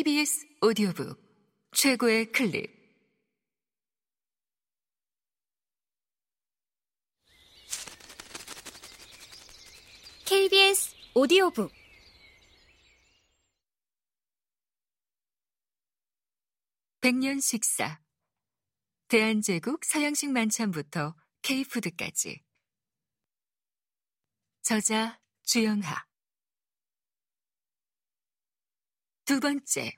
KBS 0.00 0.46
오디오북 0.62 1.20
최고의 1.72 2.32
클립. 2.32 2.72
KBS 10.24 10.96
오디오북. 11.14 11.70
백년 17.02 17.40
식사. 17.40 18.00
대한제국 19.08 19.84
서양식 19.84 20.30
만찬부터 20.30 21.14
K푸드까지. 21.42 22.42
저자 24.62 25.20
주영하 25.42 26.09
두 29.30 29.38
번째, 29.38 29.96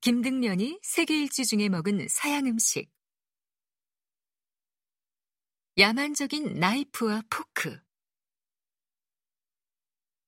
김등년이 0.00 0.80
세계 0.82 1.20
일주 1.20 1.44
중에 1.44 1.68
먹은 1.68 2.06
서양 2.08 2.46
음식. 2.46 2.90
야만적인 5.76 6.54
나이프와 6.54 7.24
포크. 7.28 7.78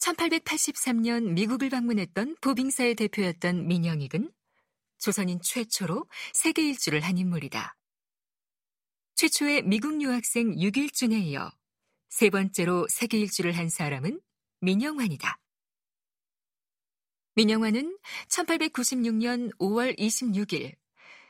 1883년 0.00 1.32
미국을 1.32 1.70
방문했던 1.70 2.36
보빙사의 2.42 2.94
대표였던 2.94 3.66
민영익은 3.66 4.34
조선인 4.98 5.40
최초로 5.40 6.10
세계 6.34 6.68
일주를 6.68 7.00
한 7.00 7.16
인물이다. 7.16 7.74
최초의 9.14 9.62
미국 9.62 10.02
유학생 10.02 10.50
6일준에 10.50 11.24
이어 11.24 11.50
세 12.10 12.28
번째로 12.28 12.86
세계 12.90 13.18
일주를 13.18 13.56
한 13.56 13.70
사람은 13.70 14.20
민영환이다. 14.60 15.38
민영화는 17.38 17.96
1896년 18.26 19.56
5월 19.58 19.96
26일 19.96 20.74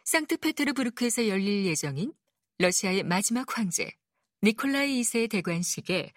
상트페테르부르크에서 0.04 1.28
열릴 1.28 1.66
예정인 1.66 2.14
러시아의 2.56 3.02
마지막 3.02 3.58
황제 3.58 3.92
니콜라이 4.42 5.02
2세의 5.02 5.30
대관식에 5.30 6.14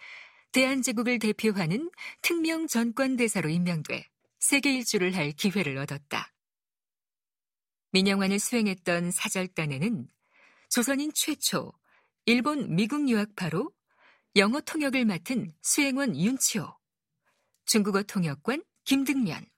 대한제국을 0.52 1.18
대표하는 1.18 1.90
특명 2.22 2.66
전권 2.68 3.16
대사로 3.16 3.50
임명돼 3.50 4.08
세계 4.38 4.72
일주를 4.72 5.14
할 5.14 5.32
기회를 5.32 5.76
얻었다. 5.76 6.32
민영환을 7.90 8.38
수행했던 8.38 9.10
사절단에는 9.10 10.08
조선인 10.70 11.12
최초 11.14 11.70
일본 12.24 12.76
미국 12.76 13.10
유학파로 13.10 13.70
영어 14.36 14.62
통역을 14.62 15.04
맡은 15.04 15.52
수행원 15.60 16.16
윤치호, 16.16 16.78
중국어 17.66 18.02
통역관 18.04 18.64
김등년, 18.84 19.51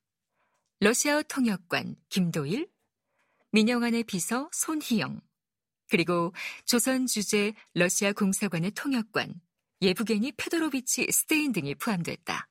러시아어 0.84 1.22
통역관 1.22 1.96
김도일, 2.10 2.68
민영안의 3.52 4.04
비서 4.04 4.50
손희영, 4.52 5.18
그리고 5.88 6.34
조선 6.66 7.06
주재 7.06 7.54
러시아 7.72 8.12
공사관의 8.12 8.72
통역관 8.72 9.40
예부게니 9.80 10.32
페도로비치 10.32 11.10
스테인 11.10 11.52
등이 11.52 11.76
포함됐다. 11.76 12.50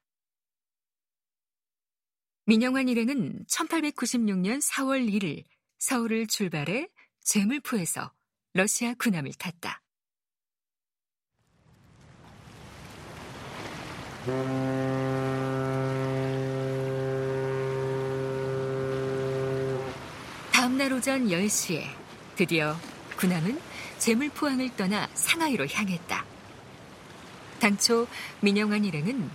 민영환 2.47 2.89
일행은 2.89 3.45
1896년 3.45 4.63
4월 4.63 5.07
1일 5.07 5.43
서울을 5.77 6.25
출발해 6.25 6.89
제물포에서 7.21 8.13
러시아 8.53 8.95
군함을 8.95 9.33
탔다. 9.33 9.83
다음날 20.63 20.93
오전 20.93 21.27
10시에 21.27 21.83
드디어 22.37 22.77
군함은 23.17 23.59
제물포항을 23.97 24.77
떠나 24.77 25.09
상하이로 25.13 25.67
향했다. 25.67 26.23
당초 27.59 28.07
민영환 28.39 28.85
일행은 28.85 29.29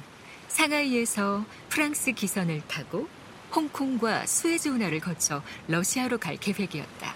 상하이에서 0.49 1.45
프랑스 1.69 2.13
기선을 2.13 2.63
타고 2.67 3.11
홍콩과 3.55 4.25
수에즈 4.25 4.71
운하를 4.71 5.01
거쳐 5.01 5.43
러시아로 5.67 6.17
갈 6.17 6.39
계획이었다. 6.39 7.15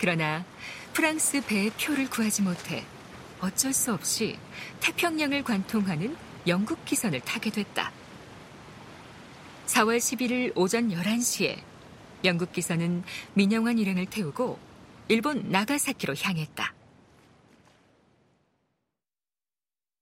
그러나 0.00 0.44
프랑스 0.92 1.46
배의 1.46 1.70
표를 1.80 2.10
구하지 2.10 2.42
못해 2.42 2.84
어쩔 3.38 3.72
수 3.72 3.92
없이 3.92 4.36
태평양을 4.80 5.44
관통하는 5.44 6.16
영국 6.48 6.84
기선을 6.84 7.20
타게 7.20 7.50
됐다. 7.50 7.92
4월 9.66 9.98
11일 9.98 10.50
오전 10.56 10.90
11시에 10.90 11.75
영국 12.24 12.52
기사는 12.52 13.04
민영환 13.34 13.78
일행을 13.78 14.06
태우고 14.06 14.58
일본 15.08 15.48
나가사키로 15.50 16.14
향했다. 16.16 16.74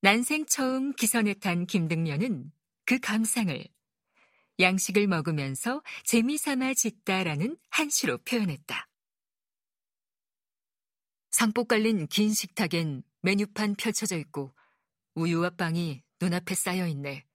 난생 0.00 0.47
처음 0.47 0.92
기선에 0.92 1.34
탄 1.34 1.66
김등년은 1.66 2.53
그 2.84 2.98
감상을 2.98 3.64
양식을 4.60 5.06
먹으면서 5.06 5.82
재미삼아 6.04 6.74
짓다라는 6.74 7.56
한시로 7.70 8.19
표현했다. 8.19 8.88
상보 11.31 11.69
깔린 11.69 12.06
긴 12.06 12.32
식탁엔 12.32 13.03
메뉴판 13.22 13.74
펼쳐져 13.74 14.16
있고 14.19 14.54
우유와 15.14 15.50
빵이 15.56 16.03
눈앞에 16.20 16.54
쌓여 16.54 16.86
있네. 16.86 17.26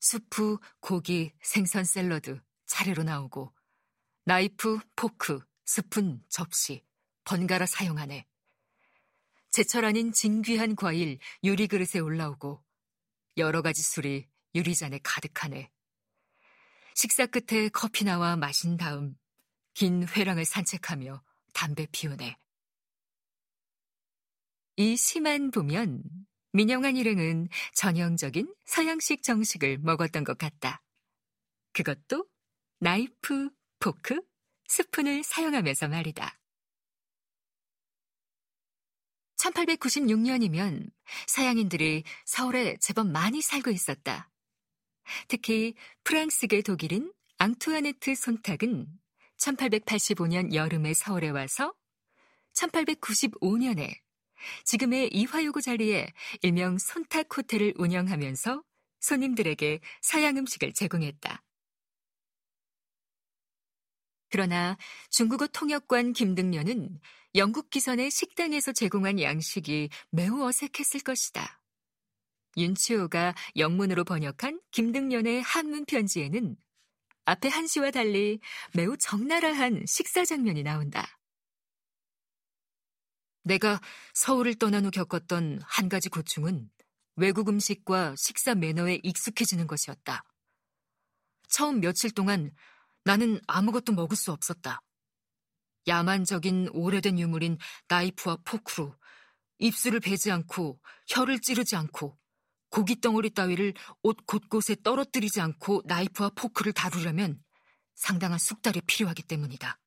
수프, 0.00 0.58
고기, 0.80 1.32
생선 1.42 1.84
샐러드 1.84 2.40
차례로 2.66 3.02
나오고 3.02 3.52
나이프, 4.26 4.78
포크, 4.96 5.38
스푼, 5.66 6.22
접시, 6.30 6.82
번갈아 7.24 7.66
사용하네. 7.66 8.26
제철 9.50 9.84
아닌 9.84 10.12
진귀한 10.12 10.76
과일 10.76 11.18
유리 11.42 11.66
그릇에 11.66 12.00
올라오고 12.00 12.64
여러 13.36 13.60
가지 13.60 13.82
술이 13.82 14.26
유리잔에 14.54 15.00
가득하네. 15.02 15.70
식사 16.94 17.26
끝에 17.26 17.68
커피 17.68 18.04
나와 18.04 18.34
마신 18.36 18.78
다음 18.78 19.14
긴 19.74 20.08
회랑을 20.08 20.46
산책하며 20.46 21.22
담배 21.52 21.86
피우네. 21.92 22.38
이 24.76 24.96
시만 24.96 25.50
보면 25.50 26.02
민영한 26.52 26.96
일행은 26.96 27.48
전형적인 27.74 28.54
서양식 28.64 29.22
정식을 29.22 29.78
먹었던 29.78 30.24
것 30.24 30.38
같다. 30.38 30.82
그것도 31.72 32.26
나이프, 32.78 33.50
포크, 33.84 34.18
스푼을 34.66 35.22
사용하면서 35.22 35.88
말이다. 35.88 36.40
1896년이면 39.36 40.90
서양인들이 41.26 42.04
서울에 42.24 42.78
제법 42.80 43.08
많이 43.08 43.42
살고 43.42 43.70
있었다. 43.70 44.30
특히 45.28 45.74
프랑스계 46.02 46.62
독일인 46.62 47.12
앙투아네트 47.36 48.14
손탁은 48.14 48.86
1885년 49.36 50.54
여름에 50.54 50.94
서울에 50.94 51.28
와서 51.28 51.74
1895년에 52.54 53.94
지금의 54.64 55.10
이화요구 55.12 55.60
자리에 55.60 56.10
일명 56.40 56.78
손탁 56.78 57.36
호텔을 57.36 57.74
운영하면서 57.76 58.62
손님들에게 59.00 59.80
서양 60.00 60.38
음식을 60.38 60.72
제공했다. 60.72 61.42
그러나 64.34 64.76
중국어 65.10 65.46
통역관 65.46 66.12
김등년은 66.12 66.98
영국 67.36 67.70
기선의 67.70 68.10
식당에서 68.10 68.72
제공한 68.72 69.20
양식이 69.20 69.90
매우 70.10 70.44
어색했을 70.44 71.02
것이다. 71.04 71.62
윤치호가 72.56 73.36
영문으로 73.56 74.02
번역한 74.02 74.60
김등년의 74.72 75.40
한문 75.40 75.84
편지에는 75.84 76.56
앞에 77.26 77.46
한시와 77.46 77.92
달리 77.92 78.40
매우 78.74 78.96
적나라한 78.96 79.84
식사 79.86 80.24
장면이 80.24 80.64
나온다. 80.64 81.06
내가 83.44 83.80
서울을 84.14 84.56
떠난 84.56 84.84
후 84.84 84.90
겪었던 84.90 85.60
한 85.62 85.88
가지 85.88 86.08
고충은 86.08 86.68
외국 87.14 87.48
음식과 87.48 88.16
식사 88.16 88.56
매너에 88.56 88.98
익숙해지는 89.04 89.68
것이었다. 89.68 90.24
처음 91.46 91.78
며칠 91.78 92.10
동안 92.10 92.50
나는 93.04 93.40
아무것도 93.46 93.92
먹을 93.92 94.16
수 94.16 94.32
없었다. 94.32 94.80
야만적인 95.86 96.70
오래된 96.72 97.18
유물인 97.18 97.58
나이프와 97.88 98.38
포크로 98.44 98.96
입술을 99.58 100.00
베지 100.00 100.30
않고 100.30 100.80
혀를 101.08 101.40
찌르지 101.40 101.76
않고 101.76 102.18
고기 102.70 103.00
덩어리 103.00 103.30
따위를 103.30 103.74
옷 104.02 104.16
곳곳에 104.26 104.76
떨어뜨리지 104.82 105.40
않고 105.40 105.82
나이프와 105.84 106.30
포크를 106.30 106.72
다루려면 106.72 107.42
상당한 107.94 108.38
숙달이 108.38 108.80
필요하기 108.80 109.22
때문이다. 109.24 109.78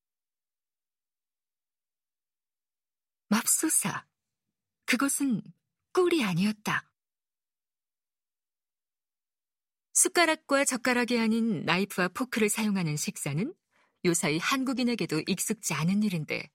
맙소사, 3.29 4.05
그것은 4.85 5.41
꿀이 5.91 6.23
아니었다. 6.23 6.86
숟가락과 9.97 10.63
젓가락이 10.63 11.17
아닌 11.17 11.65
나이프와 11.65 12.09
포크를 12.09 12.49
사용하는 12.49 12.95
식사는 12.97 13.51
요사이 14.05 14.37
한국인에게도 14.37 15.23
익숙지 15.25 15.73
않은 15.73 16.03
일인데 16.03 16.51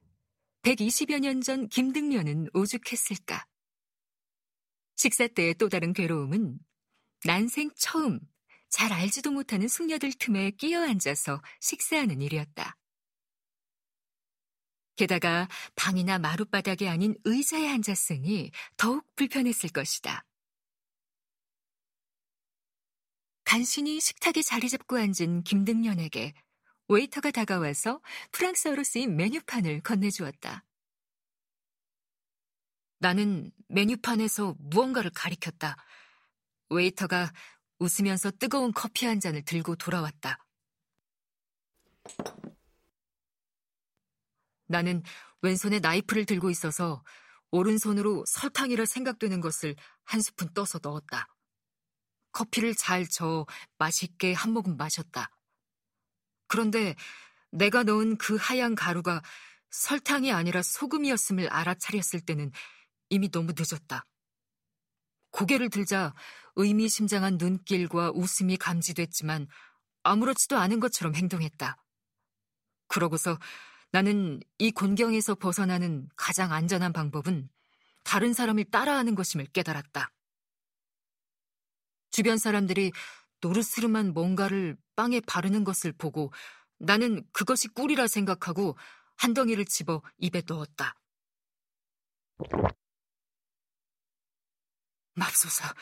120여 0.62 1.19
년 1.19 1.43
전 1.43 1.69
김등면은 1.69 2.47
오죽했을까. 2.55 3.44
식사 4.94 5.27
때의 5.27 5.55
또 5.55 5.69
다른 5.69 5.93
괴로움은 5.93 6.61
난생 7.25 7.71
처음 7.77 8.21
잘 8.69 8.93
알지도 8.93 9.33
못하는 9.33 9.67
숙녀들 9.67 10.12
틈에 10.21 10.53
끼어 10.53 10.81
앉아서 10.83 11.43
식사하는 11.61 12.23
일이었다. 12.23 12.77
게다가 14.94 15.49
방이나 15.75 16.21
마룻바닥이 16.21 16.87
아닌 16.87 17.17
의자에 17.25 17.69
앉았으니 17.71 18.53
더욱 18.77 19.05
불편했을 19.17 19.71
것이다. 19.71 20.25
간신히 23.52 24.00
식탁에 24.00 24.40
자리 24.40 24.70
잡고 24.70 24.96
앉은 24.96 25.43
김등년에게 25.44 26.32
웨이터가 26.88 27.32
다가와서 27.32 28.00
프랑스어로 28.31 28.82
쓰인 28.82 29.14
메뉴판을 29.14 29.82
건네주었다. 29.82 30.64
나는 32.99 33.52
메뉴판에서 33.69 34.56
무언가를 34.58 35.10
가리켰다. 35.14 35.76
웨이터가 36.70 37.31
웃으면서 37.78 38.31
뜨거운 38.31 38.72
커피 38.72 39.04
한 39.04 39.20
잔을 39.20 39.44
들고 39.44 39.76
돌아왔다. 39.76 40.38
나는 44.64 45.02
왼손에 45.43 45.78
나이프를 45.81 46.25
들고 46.25 46.48
있어서 46.48 47.05
오른손으로 47.50 48.25
설탕이라 48.26 48.87
생각되는 48.87 49.43
것을 49.43 49.76
한 50.05 50.22
스푼 50.22 50.50
떠서 50.55 50.81
넣었다. 50.82 51.28
커피를 52.32 52.75
잘 52.75 53.06
저어 53.08 53.46
맛있게 53.79 54.32
한 54.32 54.52
모금 54.52 54.76
마셨다. 54.76 55.31
그런데 56.49 56.94
내가 57.50 57.82
넣은 57.82 58.17
그 58.17 58.37
하얀 58.37 58.75
가루가 58.75 59.23
설탕이 59.70 60.32
아니라 60.32 60.62
소금이었음을 60.62 61.49
알아차렸을 61.49 62.20
때는 62.20 62.50
이미 63.08 63.31
너무 63.31 63.52
늦었다. 63.56 64.05
고개를 65.31 65.70
들자 65.70 66.14
의미심장한 66.56 67.38
눈길과 67.38 68.12
웃음이 68.14 68.56
감지됐지만 68.58 69.49
아무렇지도 70.02 70.58
않은 70.58 70.81
것처럼 70.81 71.14
행동했다. 71.14 71.82
그러고서 72.88 73.38
나는 73.90 74.40
이 74.58 74.70
곤경에서 74.70 75.34
벗어나는 75.34 76.08
가장 76.17 76.52
안전한 76.52 76.93
방법은 76.93 77.49
다른 78.05 78.32
사람을 78.32 78.64
따라하는 78.64 79.14
것임을 79.14 79.46
깨달았다. 79.46 80.11
주변 82.12 82.38
사람들이 82.38 82.93
노르스름한 83.41 84.12
뭔가를 84.12 84.76
빵에 84.94 85.20
바르는 85.20 85.64
것을 85.64 85.93
보고 85.93 86.32
나는 86.79 87.25
그것이 87.32 87.69
꿀이라 87.69 88.06
생각하고 88.06 88.76
한 89.17 89.35
덩이를 89.35 89.64
집어 89.64 90.03
입에 90.19 90.43
넣었다. 90.47 90.94
맙소사, 95.14 95.75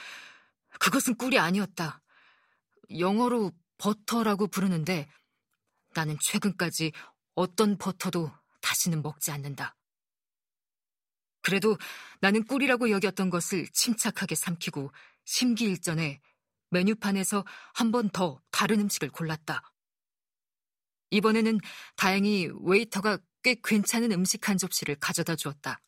그것은 0.78 1.16
꿀이 1.16 1.38
아니었다. 1.38 2.00
영어로 2.98 3.52
버터라고 3.78 4.46
부르는데 4.48 5.08
나는 5.94 6.16
최근까지 6.20 6.92
어떤 7.34 7.78
버터도 7.78 8.30
다시는 8.60 9.02
먹지 9.02 9.30
않는다. 9.30 9.76
그래도 11.42 11.78
나는 12.20 12.44
꿀이라고 12.44 12.90
여겼던 12.90 13.30
것을 13.30 13.66
침착하게 13.72 14.34
삼키고 14.34 14.92
심기일전에 15.30 16.20
메뉴판에서 16.70 17.44
한 17.74 17.92
번 17.92 18.10
더 18.10 18.42
다른 18.50 18.80
음식을 18.80 19.10
골랐다. 19.10 19.62
이번에는 21.10 21.60
다행히 21.96 22.48
웨이터가 22.62 23.18
꽤 23.42 23.54
괜찮은 23.62 24.10
음식 24.10 24.48
한 24.48 24.58
접시를 24.58 24.96
가져다 24.96 25.36
주었다. 25.36 25.80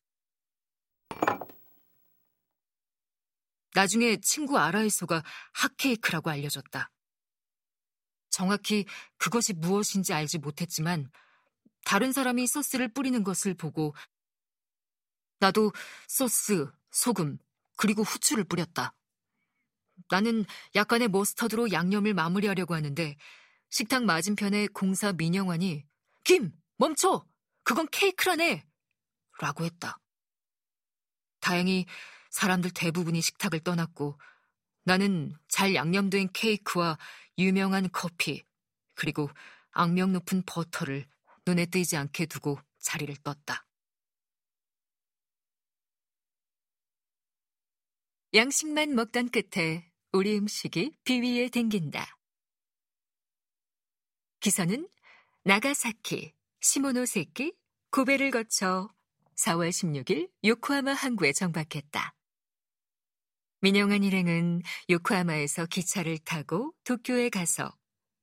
나중에 3.75 4.19
친구 4.21 4.59
아라이소가 4.59 5.25
핫케이크라고 5.55 6.31
알려줬다. 6.31 6.91
정확히 8.31 8.87
그것이 9.17 9.55
무엇인지 9.55 10.13
알지 10.13 10.39
못했지만 10.39 11.11
다른 11.85 12.13
사람이 12.13 12.47
소스를 12.47 12.93
뿌리는 12.93 13.25
것을 13.25 13.55
보고 13.55 13.93
나도 15.41 15.73
소스, 16.07 16.71
소금, 16.93 17.39
그리고 17.77 18.03
후추를 18.03 18.45
뿌렸다. 18.45 18.95
나는 20.11 20.45
약간의 20.75 21.09
머스터드로 21.09 21.73
양념을 21.73 22.15
마무리하려고 22.15 22.75
하는데 22.75 23.17
식탁 23.71 24.05
맞은편에 24.05 24.69
공사 24.69 25.13
민영환이 25.13 25.85
김! 26.25 26.53
멈춰! 26.77 27.27
그건 27.65 27.89
케이크라네! 27.91 28.65
라고 29.41 29.65
했다. 29.65 29.99
다행히 31.41 31.87
사람들 32.31 32.71
대부분이 32.71 33.21
식탁을 33.21 33.61
떠났고 33.61 34.19
나는 34.85 35.35
잘 35.49 35.75
양념된 35.75 36.31
케이크와 36.33 36.99
유명한 37.39 37.89
커피 37.93 38.45
그리고 38.95 39.31
악명 39.73 40.13
높은 40.13 40.43
버터를 40.45 41.07
눈에 41.47 41.67
띄지 41.67 41.97
않게 41.97 42.27
두고 42.27 42.59
자리를 42.79 43.15
떴다. 43.23 43.65
양식만 48.35 48.95
먹던 48.95 49.29
끝에 49.29 49.93
우리 50.11 50.39
음식이 50.39 50.97
비위에 51.05 51.51
댕긴다. 51.51 52.17
기선은 54.41 54.89
나가사키, 55.45 56.33
시모노세키, 56.63 57.53
고베를 57.91 58.31
거쳐 58.31 58.89
4월 59.37 59.69
16일 59.69 60.31
요코하마 60.45 60.95
항구에 60.95 61.33
정박했다. 61.33 62.15
민영한 63.61 64.03
일행은 64.03 64.63
요코하마에서 64.89 65.67
기차를 65.67 66.17
타고 66.21 66.73
도쿄에 66.85 67.29
가서 67.29 67.77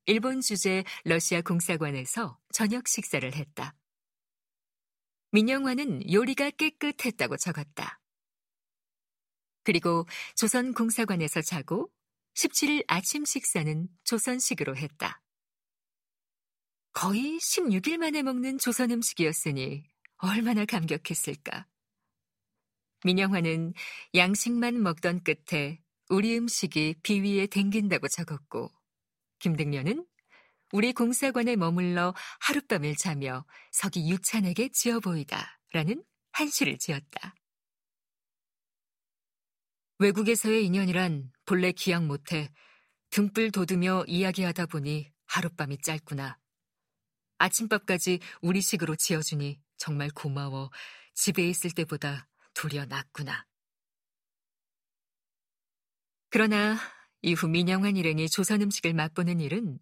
일본 0.07 0.41
주재 0.41 0.85
러시아 1.03 1.41
공사관에서 1.41 2.39
저녁 2.51 2.87
식사를 2.87 3.31
했다. 3.35 3.75
민영화는 5.33 6.11
요리가 6.11 6.49
깨끗했다고 6.49 7.37
적었다. 7.37 7.98
그리고 9.69 10.07
조선 10.33 10.73
공사관에서 10.73 11.43
자고 11.43 11.91
17일 12.33 12.83
아침 12.87 13.23
식사는 13.23 13.87
조선식으로 14.03 14.75
했다. 14.75 15.21
거의 16.91 17.37
16일 17.37 17.97
만에 17.97 18.23
먹는 18.23 18.57
조선 18.57 18.89
음식이었으니 18.89 19.83
얼마나 20.17 20.65
감격했을까. 20.65 21.67
민영화는 23.05 23.75
양식만 24.15 24.81
먹던 24.81 25.21
끝에 25.23 25.79
우리 26.09 26.35
음식이 26.35 26.95
비위에 27.03 27.45
댕긴다고 27.45 28.07
적었고, 28.07 28.71
김등련은 29.37 30.03
우리 30.71 30.93
공사관에 30.93 31.55
머물러 31.55 32.15
하룻밤을 32.39 32.95
자며 32.95 33.45
석이 33.71 34.09
유찬에게 34.09 34.69
지어 34.69 34.99
보이다 34.99 35.59
라는 35.73 36.03
한시를 36.31 36.79
지었다. 36.79 37.35
외국에서의 39.99 40.65
인연이란 40.65 41.29
본래 41.45 41.73
기약 41.73 42.05
못해 42.05 42.49
등불 43.09 43.51
돋으며 43.51 44.05
이야기하다 44.07 44.67
보니 44.67 45.11
하룻밤이 45.25 45.79
짧구나. 45.81 46.37
아침밥까지 47.37 48.19
우리식으로 48.41 48.95
지어주니 48.95 49.59
정말 49.77 50.09
고마워. 50.09 50.71
집에 51.15 51.47
있을 51.49 51.71
때보다 51.71 52.29
도리어 52.53 52.85
낫구나. 52.85 53.45
그러나 56.29 56.77
이후 57.21 57.49
민영환 57.49 57.97
일행이 57.97 58.29
조선 58.29 58.61
음식을 58.61 58.93
맛보는 58.93 59.41
일은 59.41 59.79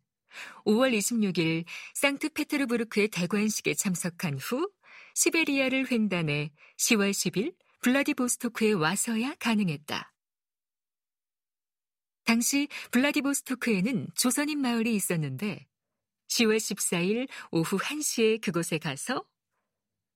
5월 0.66 0.98
26일 0.98 1.66
상트페테르부르크의 1.94 3.10
대관식에 3.10 3.76
참석한 3.76 4.40
후 4.40 4.72
시베리아를 5.14 5.92
횡단해 5.92 6.52
10월 6.78 7.12
10일 7.12 7.54
블라디보스토크에 7.82 8.74
와서야 8.74 9.36
가능했다. 9.40 10.14
당시 12.24 12.68
블라디보스토크에는 12.92 14.08
조선인 14.16 14.60
마을이 14.60 14.94
있었는데 14.96 15.68
10월 16.30 16.58
14일 16.58 17.28
오후 17.52 17.78
1시에 17.78 18.42
그곳에 18.42 18.78
가서 18.78 19.26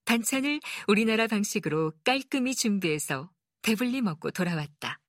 반찬을 0.05 0.59
우리나라 0.87 1.27
방식으로 1.27 1.93
깔끔히 2.03 2.53
준비해서 2.53 3.31
배불리 3.61 4.01
먹고 4.01 4.31
돌아왔다. 4.31 5.00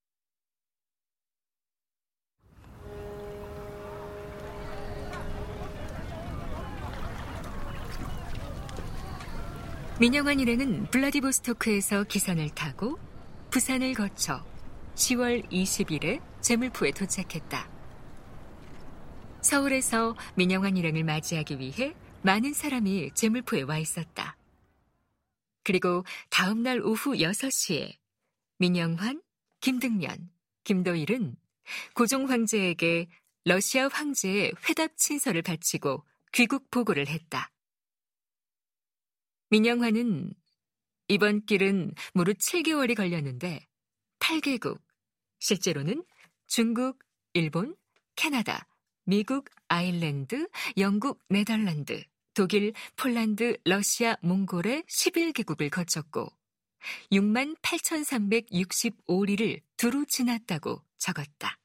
민영환 10.01 10.41
일행은 10.41 10.91
블라디보스토크에서 10.91 12.05
기선을 12.05 12.51
타고 12.51 12.99
부산을 13.51 13.93
거쳐 13.93 14.45
10월 14.95 15.49
20일에 15.51 16.21
제물포에 16.41 16.93
도착했다. 16.93 17.71
서울에서 19.43 20.17
민영환 20.35 20.77
일행을 20.77 21.05
맞이하기 21.05 21.59
위해 21.59 21.95
많은 22.23 22.55
사람이 22.55 23.11
제물포에 23.15 23.63
와 23.63 23.79
있었다. 23.79 24.37
그리고 25.63 26.05
다음 26.31 26.63
날 26.63 26.81
오후 26.81 27.13
6시에 27.13 27.93
민영환, 28.59 29.23
김등년, 29.61 30.31
김도일은 30.65 31.37
고종 31.95 32.31
황제에게 32.31 33.09
러시아 33.45 33.89
황제의 33.89 34.53
회답 34.69 34.97
친서를 34.97 35.43
바치고 35.43 36.05
귀국 36.33 36.71
보고를 36.71 37.09
했다. 37.09 37.51
민영환은 39.53 40.35
이번 41.09 41.45
길은 41.45 41.93
무릇 42.15 42.39
7개월이 42.39 42.97
걸렸는데 42.97 43.67
8개국, 44.19 44.81
실제로는 45.41 46.03
중국, 46.47 46.99
일본, 47.35 47.77
캐나다, 48.17 48.67
미국, 49.05 49.51
아일랜드, 49.69 50.49
영국, 50.79 51.23
네덜란드, 51.29 52.03
독일, 52.33 52.73
폴란드, 52.97 53.59
러시아, 53.67 54.17
몽골의 54.23 54.85
11개국을 54.85 55.69
거쳤고 55.69 56.33
6만 57.11 57.61
8,365리를 57.61 59.61
두루 59.77 60.07
지났다고 60.07 60.83
적었다. 60.97 61.59